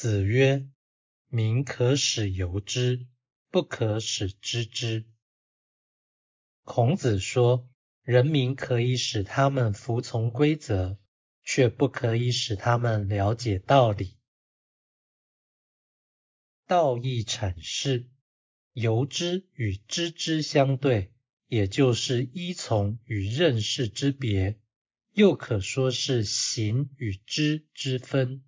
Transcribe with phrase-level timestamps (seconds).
[0.00, 0.66] 子曰
[1.28, 3.06] ：“民可使由之，
[3.50, 5.04] 不可使知之。”
[6.64, 7.68] 孔子说，
[8.02, 10.98] 人民可以使他们服从规则，
[11.44, 14.16] 却不可以使他们了解道理。
[16.66, 18.08] 道义阐释，
[18.72, 21.12] 由之与知之相对，
[21.46, 24.58] 也就是依从与认识之别，
[25.12, 28.42] 又可说是行与知之分。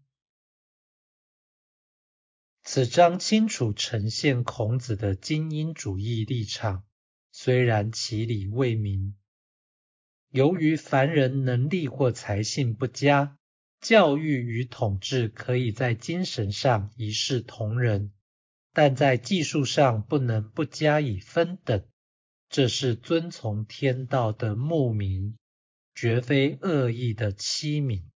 [2.64, 6.84] 此章清楚呈现孔子的精英主义立场，
[7.32, 9.16] 虽然其理未明。
[10.30, 13.36] 由于凡人能力或才性不佳，
[13.80, 18.12] 教育与统治可以在精神上一视同仁，
[18.72, 21.84] 但在技术上不能不加以分等。
[22.48, 25.36] 这是遵从天道的牧民，
[25.96, 28.08] 绝非恶意的欺民。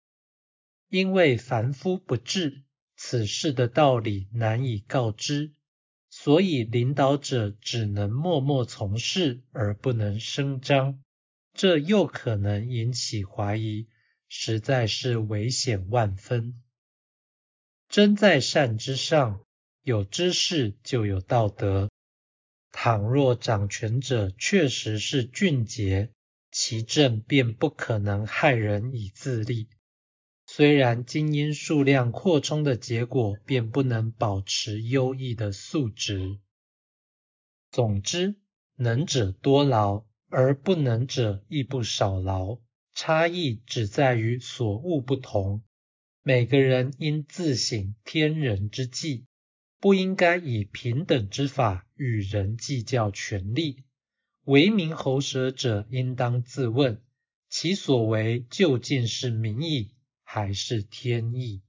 [0.88, 2.62] 因为凡夫不治。
[2.96, 5.52] 此事的道理难以告知，
[6.08, 11.02] 所以领导者只能默默从事而不能声张，
[11.52, 13.86] 这又可能引起怀疑，
[14.28, 16.62] 实在是危险万分。
[17.88, 19.44] 真在善之上，
[19.82, 21.90] 有知识就有道德。
[22.72, 26.10] 倘若掌权者确实是俊杰，
[26.50, 29.68] 其政便不可能害人以自立。
[30.48, 36.38] 虽然精英数量扩充的结果，便不能保持优异的素质。
[37.70, 38.36] 总之，
[38.76, 42.58] 能者多劳，而不能者亦不少劳。
[42.94, 45.62] 差异只在于所悟不同。
[46.22, 49.26] 每个人应自省天人之际，
[49.80, 53.84] 不应该以平等之法与人计较权力。
[54.44, 57.02] 为民喉舌者，应当自问：
[57.50, 59.95] 其所为究竟是民意？
[60.36, 61.62] 还是天意。